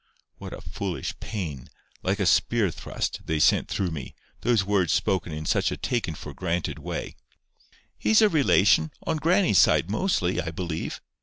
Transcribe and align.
What 0.39 0.51
a 0.51 0.61
foolish 0.61 1.13
pain, 1.19 1.69
like 2.01 2.19
a 2.19 2.25
spear 2.25 2.71
thrust, 2.71 3.21
they 3.27 3.37
sent 3.37 3.67
through 3.67 3.91
me—those 3.91 4.63
words 4.63 4.93
spoken 4.93 5.31
in 5.31 5.45
such 5.45 5.71
a 5.71 5.77
taken 5.77 6.15
for 6.15 6.33
granted 6.33 6.79
way! 6.79 7.15
"He's 7.99 8.23
a 8.23 8.27
relation—on 8.27 9.17
grannie's 9.17 9.59
side 9.59 9.91
mostly, 9.91 10.41
I 10.41 10.49
believe. 10.49 11.01